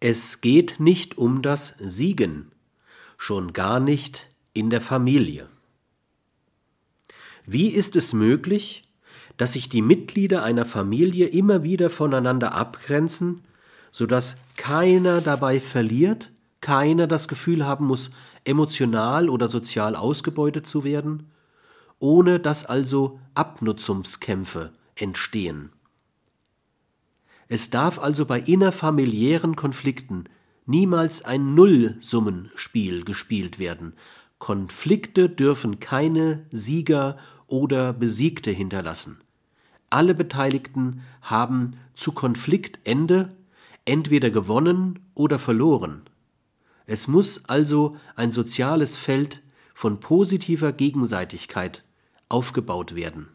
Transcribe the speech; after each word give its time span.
Es 0.00 0.40
geht 0.40 0.78
nicht 0.78 1.18
um 1.18 1.42
das 1.42 1.74
Siegen, 1.80 2.52
schon 3.16 3.52
gar 3.52 3.80
nicht 3.80 4.28
in 4.52 4.70
der 4.70 4.80
Familie. 4.80 5.48
Wie 7.44 7.68
ist 7.68 7.96
es 7.96 8.12
möglich, 8.12 8.84
dass 9.38 9.54
sich 9.54 9.68
die 9.68 9.82
Mitglieder 9.82 10.44
einer 10.44 10.64
Familie 10.64 11.26
immer 11.26 11.64
wieder 11.64 11.90
voneinander 11.90 12.54
abgrenzen, 12.54 13.42
sodass 13.90 14.36
keiner 14.56 15.20
dabei 15.20 15.60
verliert, 15.60 16.30
keiner 16.60 17.08
das 17.08 17.26
Gefühl 17.26 17.66
haben 17.66 17.86
muss, 17.86 18.12
emotional 18.44 19.28
oder 19.28 19.48
sozial 19.48 19.96
ausgebeutet 19.96 20.64
zu 20.64 20.84
werden, 20.84 21.30
ohne 21.98 22.38
dass 22.38 22.64
also 22.64 23.18
Abnutzungskämpfe 23.34 24.72
entstehen. 24.94 25.70
Es 27.48 27.70
darf 27.70 27.98
also 27.98 28.26
bei 28.26 28.40
innerfamiliären 28.40 29.56
Konflikten 29.56 30.24
niemals 30.66 31.24
ein 31.24 31.54
Nullsummenspiel 31.54 33.04
gespielt 33.04 33.58
werden. 33.58 33.94
Konflikte 34.38 35.30
dürfen 35.30 35.80
keine 35.80 36.46
Sieger 36.50 37.16
oder 37.46 37.94
Besiegte 37.94 38.50
hinterlassen. 38.50 39.22
Alle 39.88 40.14
Beteiligten 40.14 41.00
haben 41.22 41.78
zu 41.94 42.12
Konfliktende 42.12 43.30
entweder 43.86 44.30
gewonnen 44.30 44.98
oder 45.14 45.38
verloren. 45.38 46.02
Es 46.84 47.08
muss 47.08 47.46
also 47.46 47.96
ein 48.14 48.30
soziales 48.30 48.98
Feld 48.98 49.42
von 49.74 50.00
positiver 50.00 50.72
Gegenseitigkeit 50.72 51.84
aufgebaut 52.28 52.94
werden 52.94 53.28